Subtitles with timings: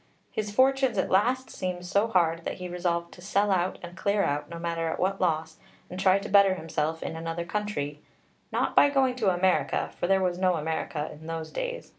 [0.31, 4.23] His fortunes at last seemed so hard that he resolved to sell out and clear
[4.23, 5.57] out, no matter at what loss,
[5.91, 7.99] and try to better himself in another country
[8.51, 11.89] not by going to America, for there was no America in those days.